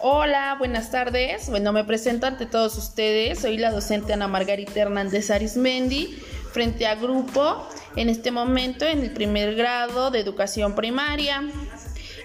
Hola, 0.00 0.54
buenas 0.56 0.92
tardes. 0.92 1.50
Bueno, 1.50 1.72
me 1.72 1.82
presento 1.82 2.28
ante 2.28 2.46
todos 2.46 2.78
ustedes. 2.78 3.40
Soy 3.40 3.58
la 3.58 3.72
docente 3.72 4.12
Ana 4.12 4.28
Margarita 4.28 4.78
Hernández 4.78 5.28
Arismendi, 5.32 6.16
frente 6.52 6.86
a 6.86 6.94
grupo, 6.94 7.66
en 7.96 8.08
este 8.08 8.30
momento 8.30 8.84
en 8.84 9.00
el 9.00 9.10
primer 9.10 9.56
grado 9.56 10.12
de 10.12 10.20
educación 10.20 10.76
primaria. 10.76 11.42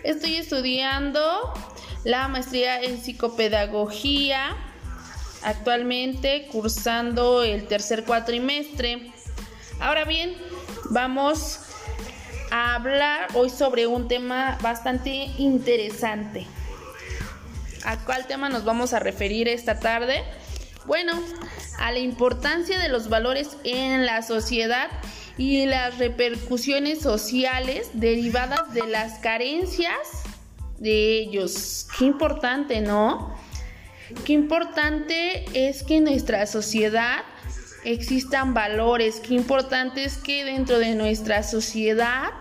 Estoy 0.04 0.36
estudiando 0.36 1.52
la 2.04 2.28
maestría 2.28 2.80
en 2.80 3.02
psicopedagogía, 3.02 4.56
actualmente 5.42 6.48
cursando 6.52 7.42
el 7.42 7.66
tercer 7.66 8.04
cuatrimestre. 8.04 9.12
Ahora 9.80 10.06
bien, 10.06 10.36
vamos 10.92 11.60
a 12.52 12.76
hablar 12.76 13.30
hoy 13.34 13.50
sobre 13.50 13.88
un 13.88 14.08
tema 14.08 14.60
bastante 14.62 15.10
interesante. 15.40 16.46
¿A 17.86 17.98
cuál 18.06 18.28
tema 18.28 18.50
nos 18.50 18.64
vamos 18.64 18.94
a 18.94 19.00
referir 19.00 19.48
esta 19.48 19.80
tarde? 19.80 20.24
Bueno, 20.86 21.22
a 21.80 21.92
la 21.92 22.00
importancia 22.00 22.80
de 22.80 22.90
los 22.90 23.10
valores 23.10 23.58
en 23.64 24.06
la 24.06 24.22
sociedad 24.22 24.90
y 25.38 25.66
las 25.66 25.98
repercusiones 25.98 27.00
sociales 27.00 27.90
derivadas 27.94 28.74
de 28.74 28.88
las 28.88 29.20
carencias 29.20 29.98
de 30.78 31.20
ellos. 31.20 31.88
Qué 31.98 32.06
importante, 32.06 32.82
¿no? 32.82 33.36
Qué 34.26 34.34
importante 34.34 35.46
es 35.54 35.84
que 35.84 35.98
en 35.98 36.06
nuestra 36.06 36.46
sociedad 36.46 37.24
existan 37.84 38.54
valores, 38.54 39.20
qué 39.20 39.34
importante 39.34 40.06
es 40.06 40.18
que 40.18 40.46
dentro 40.46 40.80
de 40.80 40.96
nuestra 40.96 41.44
sociedad 41.44 42.32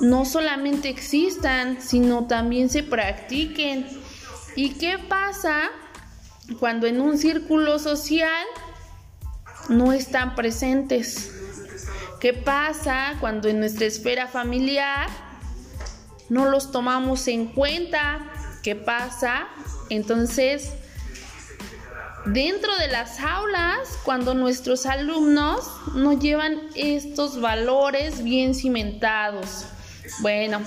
no 0.00 0.24
solamente 0.24 0.88
existan, 0.88 1.80
sino 1.80 2.26
también 2.26 2.68
se 2.68 2.82
practiquen. 2.82 3.86
¿Y 4.54 4.70
qué 4.74 4.98
pasa 4.98 5.70
cuando 6.60 6.86
en 6.86 7.00
un 7.00 7.18
círculo 7.18 7.78
social 7.78 8.44
no 9.68 9.92
están 9.92 10.34
presentes? 10.34 11.32
¿Qué 12.20 12.32
pasa 12.32 13.14
cuando 13.20 13.48
en 13.48 13.60
nuestra 13.60 13.86
esfera 13.86 14.26
familiar 14.26 15.08
no 16.28 16.46
los 16.46 16.72
tomamos 16.72 17.28
en 17.28 17.46
cuenta? 17.46 18.26
¿Qué 18.62 18.74
pasa? 18.74 19.46
Entonces, 19.90 20.72
dentro 22.24 22.76
de 22.78 22.88
las 22.88 23.20
aulas, 23.20 23.98
cuando 24.04 24.34
nuestros 24.34 24.86
alumnos 24.86 25.70
no 25.94 26.18
llevan 26.18 26.60
estos 26.74 27.40
valores 27.40 28.24
bien 28.24 28.54
cimentados. 28.54 29.66
Bueno, 30.20 30.62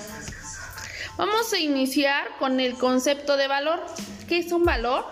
vamos 1.16 1.52
a 1.52 1.58
iniciar 1.58 2.28
con 2.38 2.60
el 2.60 2.74
concepto 2.74 3.36
de 3.36 3.48
valor. 3.48 3.80
¿Qué 4.28 4.38
es 4.38 4.52
un 4.52 4.64
valor? 4.64 5.04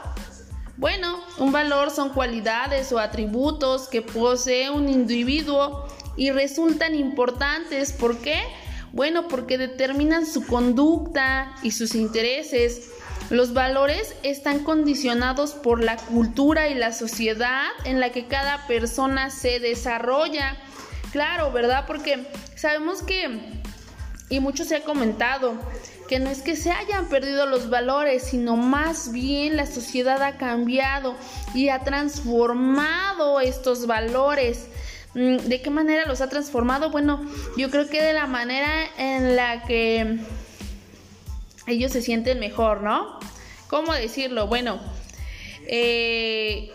Bueno, 0.76 1.20
un 1.38 1.50
valor 1.50 1.90
son 1.90 2.10
cualidades 2.10 2.92
o 2.92 3.00
atributos 3.00 3.88
que 3.88 4.00
posee 4.00 4.70
un 4.70 4.88
individuo 4.88 5.88
y 6.16 6.30
resultan 6.30 6.94
importantes. 6.94 7.92
¿Por 7.92 8.18
qué? 8.18 8.38
Bueno, 8.92 9.28
porque 9.28 9.58
determinan 9.58 10.24
su 10.24 10.46
conducta 10.46 11.54
y 11.62 11.72
sus 11.72 11.94
intereses. 11.94 12.90
Los 13.30 13.52
valores 13.52 14.14
están 14.22 14.60
condicionados 14.60 15.52
por 15.52 15.82
la 15.82 15.96
cultura 15.96 16.68
y 16.68 16.74
la 16.74 16.92
sociedad 16.92 17.66
en 17.84 18.00
la 18.00 18.10
que 18.10 18.26
cada 18.26 18.66
persona 18.66 19.30
se 19.30 19.58
desarrolla. 19.58 20.56
Claro, 21.12 21.52
¿verdad? 21.52 21.84
Porque 21.86 22.26
sabemos 22.54 23.02
que 23.02 23.57
y 24.28 24.40
mucho 24.40 24.64
se 24.64 24.76
ha 24.76 24.84
comentado 24.84 25.54
que 26.08 26.18
no 26.18 26.30
es 26.30 26.42
que 26.42 26.56
se 26.56 26.70
hayan 26.70 27.08
perdido 27.08 27.46
los 27.46 27.68
valores, 27.68 28.24
sino 28.24 28.56
más 28.56 29.12
bien 29.12 29.56
la 29.56 29.66
sociedad 29.66 30.22
ha 30.22 30.38
cambiado 30.38 31.14
y 31.54 31.68
ha 31.68 31.80
transformado 31.80 33.40
estos 33.40 33.86
valores. 33.86 34.68
Mm, 35.14 35.36
¿De 35.36 35.60
qué 35.60 35.70
manera 35.70 36.06
los 36.06 36.20
ha 36.20 36.28
transformado? 36.28 36.90
Bueno, 36.90 37.20
yo 37.56 37.70
creo 37.70 37.88
que 37.88 38.02
de 38.02 38.14
la 38.14 38.26
manera 38.26 38.70
en 38.96 39.36
la 39.36 39.64
que 39.64 40.18
ellos 41.66 41.92
se 41.92 42.00
sienten 42.00 42.40
mejor, 42.40 42.82
¿no? 42.82 43.20
¿Cómo 43.68 43.92
decirlo? 43.92 44.46
Bueno, 44.46 44.80
eh, 45.66 46.72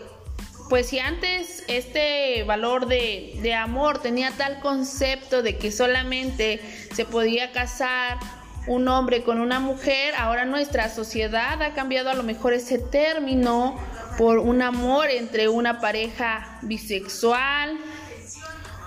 pues 0.68 0.88
si 0.88 0.98
antes 0.98 1.62
este 1.68 2.42
valor 2.44 2.86
de, 2.86 3.54
amor 3.54 4.00
tenía 4.00 4.30
tal 4.32 4.60
concepto 4.60 5.42
de 5.42 5.58
que 5.58 5.70
solamente 5.70 6.60
se 6.94 7.04
podía 7.04 7.52
casar 7.52 8.18
un 8.66 8.88
hombre 8.88 9.22
con 9.22 9.40
una 9.40 9.60
mujer, 9.60 10.14
ahora 10.16 10.46
nuestra 10.46 10.88
sociedad 10.88 11.60
ha 11.62 11.74
cambiado 11.74 12.08
a 12.10 12.14
lo 12.14 12.22
mejor 12.22 12.54
ese 12.54 12.78
término 12.78 13.78
por 14.16 14.38
un 14.38 14.62
amor 14.62 15.10
entre 15.10 15.48
una 15.48 15.80
pareja 15.80 16.58
bisexual 16.62 17.78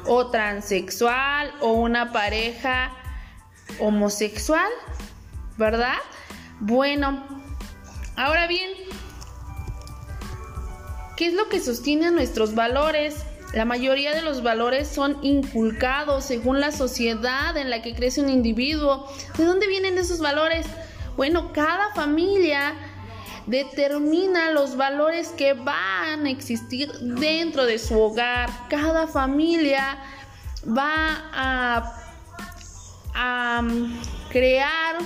o 0.06 0.32
transexual 0.32 1.54
o 1.60 1.74
una 1.74 2.12
pareja 2.12 2.92
homosexual, 3.80 4.72
¿verdad? 5.58 5.98
Bueno, 6.60 7.24
ahora 8.16 8.48
bien, 8.48 8.72
¿Qué 11.18 11.26
es 11.26 11.34
lo 11.34 11.50
que 11.50 11.60
sostiene 11.60 12.12
nuestros 12.12 12.54
valores? 12.54 13.16
La 13.52 13.66
mayoría 13.66 14.14
de 14.14 14.22
los 14.22 14.44
valores 14.44 14.88
son 14.88 15.18
inculcados 15.24 16.26
según 16.26 16.60
la 16.60 16.72
sociedad 16.72 17.58
en 17.58 17.72
la 17.72 17.82
que 17.82 17.96
crece 17.96 18.22
un 18.22 18.30
individuo. 18.30 19.12
¿De 19.36 19.46
dónde 19.46 19.68
vienen 19.68 19.98
esos 19.98 20.20
valores? 20.20 20.68
Bueno, 21.16 21.54
cada 21.54 21.92
familia 21.96 22.76
determina 23.48 24.52
los 24.52 24.78
valores 24.78 25.30
que 25.30 25.54
van 25.54 26.28
a 26.28 26.30
existir 26.30 26.92
dentro 27.00 27.66
de 27.66 27.80
su 27.80 28.00
hogar. 28.00 28.52
Cada 28.70 29.08
familia 29.08 29.98
va 30.68 31.32
a, 31.34 31.94
a 33.16 33.68
crear 34.30 34.98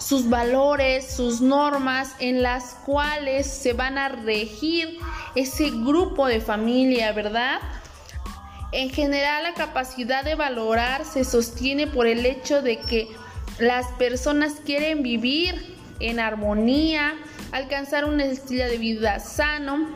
sus 0.00 0.28
valores, 0.28 1.14
sus 1.14 1.40
normas 1.40 2.14
en 2.18 2.42
las 2.42 2.74
cuales 2.86 3.46
se 3.46 3.74
van 3.74 3.98
a 3.98 4.08
regir 4.08 4.98
ese 5.34 5.70
grupo 5.70 6.26
de 6.26 6.40
familia, 6.40 7.12
¿verdad? 7.12 7.60
En 8.72 8.90
general 8.90 9.42
la 9.42 9.54
capacidad 9.54 10.24
de 10.24 10.34
valorar 10.34 11.04
se 11.04 11.24
sostiene 11.24 11.86
por 11.86 12.06
el 12.06 12.24
hecho 12.24 12.62
de 12.62 12.78
que 12.78 13.08
las 13.58 13.86
personas 13.92 14.54
quieren 14.64 15.02
vivir 15.02 15.76
en 15.98 16.18
armonía, 16.18 17.14
alcanzar 17.52 18.06
un 18.06 18.20
estilo 18.20 18.64
de 18.64 18.78
vida 18.78 19.20
sano 19.20 19.88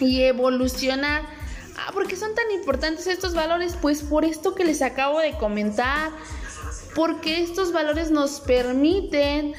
y 0.00 0.22
evolucionar. 0.22 1.22
Ah, 1.76 1.90
¿Por 1.92 2.06
qué 2.06 2.16
son 2.16 2.34
tan 2.34 2.50
importantes 2.52 3.06
estos 3.06 3.34
valores? 3.34 3.76
Pues 3.80 4.02
por 4.02 4.24
esto 4.24 4.54
que 4.54 4.64
les 4.64 4.80
acabo 4.80 5.18
de 5.18 5.32
comentar 5.32 6.12
porque 6.94 7.42
estos 7.42 7.72
valores 7.72 8.10
nos 8.10 8.40
permiten 8.40 9.54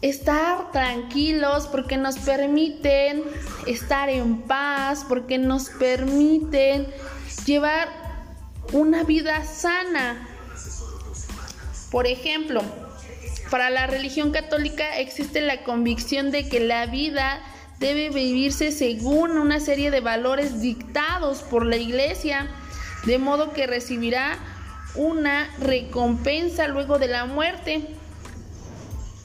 estar 0.00 0.72
tranquilos, 0.72 1.66
porque 1.68 1.96
nos 1.96 2.18
permiten 2.18 3.24
estar 3.66 4.08
en 4.08 4.42
paz, 4.42 5.04
porque 5.08 5.38
nos 5.38 5.70
permiten 5.70 6.88
llevar 7.46 7.88
una 8.72 9.04
vida 9.04 9.44
sana. 9.44 10.28
Por 11.90 12.06
ejemplo, 12.06 12.62
para 13.50 13.70
la 13.70 13.86
religión 13.86 14.32
católica 14.32 14.98
existe 14.98 15.40
la 15.40 15.62
convicción 15.62 16.30
de 16.30 16.48
que 16.48 16.60
la 16.60 16.86
vida 16.86 17.40
debe 17.78 18.10
vivirse 18.10 18.72
según 18.72 19.36
una 19.36 19.60
serie 19.60 19.90
de 19.90 20.00
valores 20.00 20.60
dictados 20.60 21.42
por 21.42 21.66
la 21.66 21.76
iglesia, 21.76 22.48
de 23.04 23.18
modo 23.18 23.52
que 23.52 23.66
recibirá 23.66 24.38
una 24.94 25.48
recompensa 25.58 26.68
luego 26.68 26.98
de 26.98 27.08
la 27.08 27.26
muerte. 27.26 27.86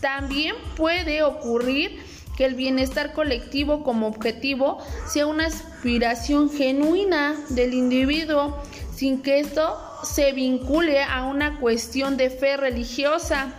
También 0.02 0.56
puede 0.76 1.24
ocurrir 1.24 2.00
que 2.38 2.46
el 2.46 2.56
bienestar 2.56 3.14
colectivo 3.14 3.84
como 3.84 4.08
objetivo 4.08 4.78
sea 5.08 5.26
una 5.26 5.48
aspiración 5.48 6.52
genuina 6.52 7.36
del 7.50 7.74
individuo 7.74 8.62
sin 8.96 9.22
que 9.22 9.40
esto 9.40 9.78
se 10.04 10.32
vincule 10.34 11.04
a 11.04 11.24
una 11.24 11.60
cuestión 11.60 12.16
de 12.16 12.30
fe 12.30 12.58
religiosa. 12.58 13.54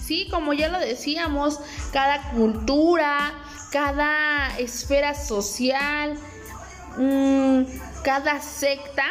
Sí, 0.00 0.28
como 0.30 0.52
ya 0.52 0.68
lo 0.68 0.78
decíamos, 0.78 1.60
cada 1.92 2.30
cultura, 2.30 3.32
cada 3.70 4.56
esfera 4.58 5.14
social, 5.14 6.16
mm, 6.96 7.62
cada 8.02 8.40
secta 8.40 9.04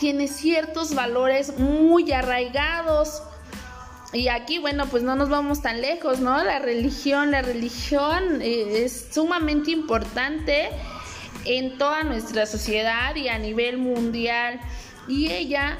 tiene 0.00 0.28
ciertos 0.28 0.94
valores 0.94 1.58
muy 1.58 2.10
arraigados. 2.10 3.22
Y 4.14 4.28
aquí, 4.28 4.58
bueno, 4.58 4.86
pues 4.86 5.02
no 5.02 5.14
nos 5.14 5.28
vamos 5.28 5.60
tan 5.60 5.82
lejos, 5.82 6.20
¿no? 6.20 6.42
La 6.42 6.58
religión, 6.58 7.30
la 7.30 7.42
religión 7.42 8.40
eh, 8.40 8.82
es 8.84 9.08
sumamente 9.12 9.70
importante 9.70 10.70
en 11.44 11.76
toda 11.76 12.02
nuestra 12.02 12.46
sociedad 12.46 13.14
y 13.14 13.28
a 13.28 13.38
nivel 13.38 13.76
mundial. 13.76 14.58
Y 15.06 15.30
ella 15.30 15.76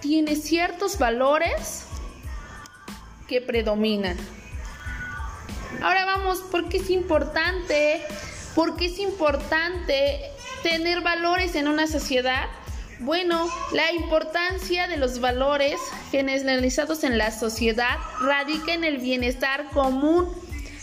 tiene 0.00 0.34
ciertos 0.34 0.98
valores 0.98 1.86
que 3.28 3.40
predominan. 3.40 4.16
Ahora 5.80 6.04
vamos, 6.06 6.38
¿por 6.40 6.68
qué 6.68 6.78
es 6.78 6.90
importante? 6.90 8.02
¿Por 8.56 8.76
qué 8.76 8.86
es 8.86 8.98
importante 8.98 10.22
tener 10.64 11.02
valores 11.02 11.54
en 11.54 11.68
una 11.68 11.86
sociedad? 11.86 12.48
Bueno, 13.00 13.48
la 13.72 13.92
importancia 13.92 14.86
de 14.86 14.98
los 14.98 15.20
valores 15.20 15.80
generalizados 16.10 17.02
en 17.02 17.16
la 17.16 17.30
sociedad 17.30 17.96
radica 18.20 18.74
en 18.74 18.84
el 18.84 18.98
bienestar 18.98 19.70
común 19.70 20.28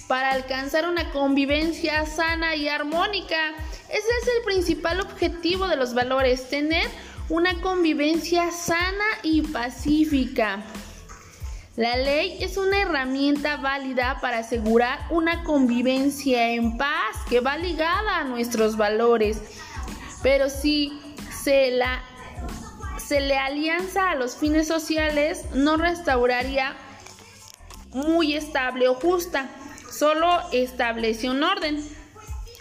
para 0.07 0.31
alcanzar 0.31 0.89
una 0.89 1.11
convivencia 1.11 2.07
sana 2.07 2.55
y 2.55 2.69
armónica. 2.69 3.53
Ese 3.89 3.97
es 3.97 4.27
el 4.35 4.43
principal 4.45 4.99
objetivo 4.99 5.67
de 5.67 5.75
los 5.75 5.93
valores, 5.93 6.49
tener 6.49 6.89
una 7.29 7.61
convivencia 7.61 8.49
sana 8.49 9.05
y 9.21 9.43
pacífica. 9.43 10.63
La 11.75 11.97
ley 11.97 12.39
es 12.41 12.57
una 12.57 12.81
herramienta 12.81 13.57
válida 13.57 14.17
para 14.21 14.39
asegurar 14.39 15.01
una 15.11 15.43
convivencia 15.43 16.49
en 16.49 16.77
paz 16.77 17.15
que 17.29 17.41
va 17.41 17.57
ligada 17.57 18.17
a 18.17 18.23
nuestros 18.23 18.75
valores. 18.75 19.39
Pero 20.23 20.49
si 20.49 20.99
se, 21.47 21.71
la, 21.71 22.01
se 23.07 23.21
le 23.21 23.37
alianza 23.37 24.11
a 24.11 24.15
los 24.15 24.35
fines 24.35 24.67
sociales, 24.67 25.45
no 25.53 25.77
restauraría 25.77 26.75
muy 27.93 28.33
estable 28.33 28.89
o 28.89 28.95
justa, 28.95 29.49
solo 29.89 30.27
establece 30.51 31.29
un 31.29 31.43
orden. 31.43 31.81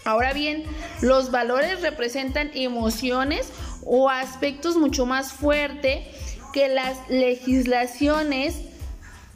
Ahora 0.05 0.33
bien, 0.33 0.65
los 1.03 1.33
valores 1.33 1.83
representan 1.83 2.51
emociones 2.55 3.51
o 3.85 4.09
aspectos 4.09 4.77
mucho 4.77 5.05
más 5.05 5.33
fuertes 5.33 6.07
que 6.53 6.69
las 6.69 6.97
legislaciones 7.09 8.61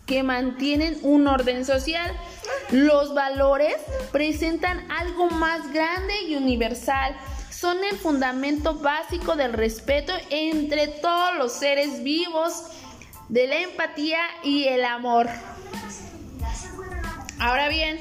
que 0.06 0.22
mantienen 0.22 0.96
un 1.02 1.26
orden 1.26 1.64
social. 1.64 2.12
Los 2.70 3.14
valores 3.14 3.74
presentan 4.12 4.88
algo 4.92 5.28
más 5.30 5.72
grande 5.72 6.14
y 6.28 6.36
universal. 6.36 7.16
Son 7.60 7.84
el 7.84 7.98
fundamento 7.98 8.72
básico 8.76 9.36
del 9.36 9.52
respeto 9.52 10.14
entre 10.30 10.88
todos 10.88 11.36
los 11.36 11.52
seres 11.52 12.02
vivos, 12.02 12.64
de 13.28 13.46
la 13.48 13.56
empatía 13.56 14.18
y 14.42 14.64
el 14.64 14.82
amor. 14.82 15.28
Ahora 17.38 17.68
bien, 17.68 18.00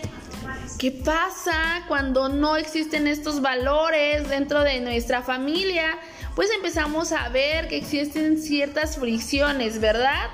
¿qué 0.78 0.92
pasa 0.92 1.84
cuando 1.90 2.30
no 2.30 2.56
existen 2.56 3.06
estos 3.06 3.42
valores 3.42 4.30
dentro 4.30 4.64
de 4.64 4.80
nuestra 4.80 5.24
familia? 5.24 6.00
Pues 6.38 6.50
empezamos 6.52 7.12
a 7.12 7.28
ver 7.28 7.68
que 7.68 7.76
existen 7.76 8.42
ciertas 8.42 8.98
fricciones, 8.98 9.82
¿verdad? 9.82 10.30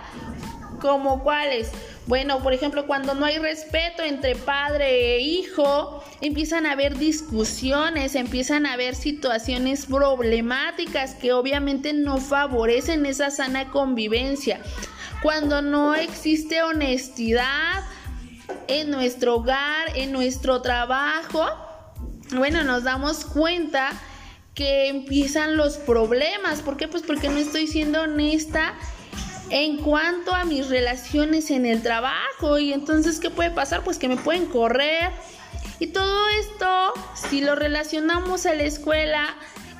¿Como 0.80 1.24
cuáles? 1.24 1.72
Bueno, 2.08 2.44
por 2.44 2.54
ejemplo, 2.54 2.86
cuando 2.86 3.16
no 3.16 3.26
hay 3.26 3.40
respeto 3.40 4.04
entre 4.04 4.36
padre 4.36 5.16
e 5.16 5.22
hijo, 5.22 6.04
empiezan 6.22 6.68
a 6.68 6.74
haber 6.74 6.98
discusiones, 7.00 8.14
empiezan 8.14 8.68
a 8.68 8.74
haber 8.74 8.94
situaciones 8.94 9.88
problemáticas 9.88 11.16
que 11.16 11.34
obviamente 11.34 11.94
no 11.94 12.18
favorecen 12.18 13.08
esa 13.08 13.32
sana 13.32 13.72
convivencia. 13.72 14.62
Cuando 15.24 15.64
no 15.64 15.96
existe 15.96 16.62
honestidad 16.62 17.84
en 18.68 18.92
nuestro 18.92 19.38
hogar, 19.38 19.88
en 19.96 20.12
nuestro 20.12 20.62
trabajo, 20.62 21.44
bueno, 22.36 22.64
nos 22.64 22.84
damos 22.84 23.26
cuenta 23.26 23.90
que 24.54 24.90
empiezan 24.90 25.58
los 25.58 25.78
problemas. 25.78 26.62
¿Por 26.62 26.78
qué? 26.78 26.88
Pues 26.88 27.02
porque 27.02 27.30
no 27.30 27.38
estoy 27.38 27.66
siendo 27.66 28.04
honesta 28.04 28.76
en 29.50 29.78
cuanto 29.78 30.34
a 30.34 30.46
mis 30.46 30.70
relaciones 30.70 31.52
en 31.52 31.66
el 31.66 31.82
trabajo. 31.82 32.58
Y 32.60 32.74
entonces, 32.74 33.20
¿qué 33.20 33.30
puede 33.30 33.52
pasar? 33.52 33.84
Pues 33.84 33.98
que 33.98 34.08
me 34.08 34.18
pueden 34.18 34.46
correr. 34.46 35.12
Y 35.80 35.88
todo 35.88 36.28
esto, 36.30 36.94
si 37.16 37.42
lo 37.42 37.56
relacionamos 37.56 38.46
a 38.46 38.54
la 38.54 38.64
escuela, 38.64 39.36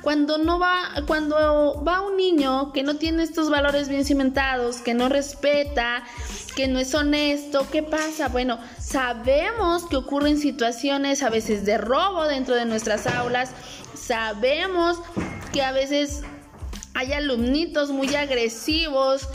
cuando 0.06 0.38
no 0.38 0.58
va, 0.58 0.90
cuando 1.06 1.82
va 1.82 2.00
un 2.00 2.16
niño 2.16 2.72
que 2.72 2.84
no 2.84 2.96
tiene 2.96 3.24
estos 3.24 3.50
valores 3.50 3.88
bien 3.88 4.04
cimentados, 4.04 4.76
que 4.76 4.94
no 4.94 5.08
respeta, 5.08 6.04
que 6.54 6.68
no 6.68 6.78
es 6.78 6.94
honesto, 6.94 7.66
¿qué 7.72 7.82
pasa? 7.82 8.28
Bueno, 8.28 8.60
sabemos 8.78 9.84
que 9.86 9.96
ocurren 9.96 10.38
situaciones 10.38 11.24
a 11.24 11.30
veces 11.30 11.64
de 11.64 11.76
robo 11.76 12.28
dentro 12.28 12.54
de 12.54 12.66
nuestras 12.66 13.08
aulas, 13.08 13.50
sabemos 13.94 15.00
que 15.52 15.62
a 15.62 15.72
veces 15.72 16.22
hay 16.94 17.12
alumnitos 17.12 17.90
muy 17.90 18.14
agresivos, 18.14 19.28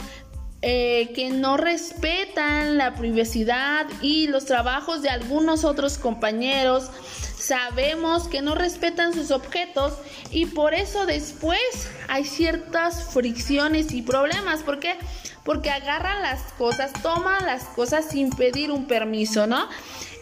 eh, 0.64 1.10
que 1.12 1.30
no 1.30 1.56
respetan 1.56 2.78
la 2.78 2.94
privacidad 2.94 3.86
y 4.00 4.28
los 4.28 4.44
trabajos 4.44 5.02
de 5.02 5.10
algunos 5.10 5.64
otros 5.64 5.98
compañeros. 5.98 6.88
Sabemos 7.36 8.28
que 8.28 8.42
no 8.42 8.54
respetan 8.54 9.12
sus 9.12 9.32
objetos 9.32 9.94
y 10.30 10.46
por 10.46 10.74
eso 10.74 11.04
después 11.04 11.58
hay 12.06 12.24
ciertas 12.24 13.12
fricciones 13.12 13.92
y 13.92 14.02
problemas. 14.02 14.62
¿Por 14.62 14.78
qué? 14.78 14.94
Porque 15.42 15.70
agarran 15.70 16.22
las 16.22 16.40
cosas, 16.52 16.92
toman 17.02 17.44
las 17.44 17.64
cosas 17.64 18.04
sin 18.08 18.30
pedir 18.30 18.70
un 18.70 18.86
permiso, 18.86 19.48
¿no? 19.48 19.68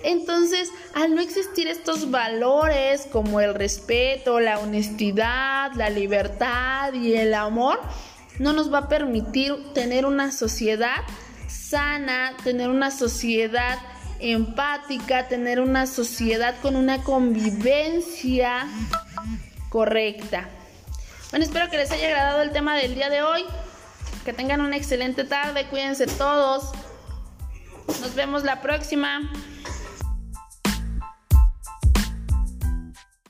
Entonces, 0.03 0.71
al 0.95 1.15
no 1.15 1.21
existir 1.21 1.69
estos 1.69 2.11
valores 2.11 3.07
como 3.13 3.41
el 3.41 3.55
respeto, 3.55 4.41
la 4.41 4.59
honestidad, 4.59 5.75
la 5.75 5.91
libertad 5.91 6.95
y 6.95 7.17
el 7.17 7.35
amor, 7.35 7.79
no 8.41 8.55
nos 8.55 8.73
va 8.73 8.79
a 8.79 8.89
permitir 8.89 9.75
tener 9.75 10.07
una 10.07 10.33
sociedad 10.33 10.97
sana, 11.47 12.33
tener 12.43 12.71
una 12.71 12.91
sociedad 12.91 13.79
empática, 14.19 15.29
tener 15.29 15.61
una 15.61 15.87
sociedad 15.87 16.55
con 16.63 16.75
una 16.75 17.03
convivencia 17.03 18.67
correcta. 19.69 20.49
Bueno, 21.31 21.45
espero 21.45 21.69
que 21.69 21.77
les 21.77 21.91
haya 21.91 22.07
agradado 22.09 22.41
el 22.41 22.51
tema 22.51 22.75
del 22.77 22.95
día 22.95 23.11
de 23.11 23.23
hoy. 23.23 23.45
Que 24.25 24.33
tengan 24.33 24.63
una 24.63 24.77
excelente 24.77 25.25
tarde, 25.25 25.67
cuídense 25.67 26.07
todos. 26.07 26.73
Nos 28.01 28.15
vemos 28.15 28.43
la 28.43 28.63
próxima. 28.63 29.31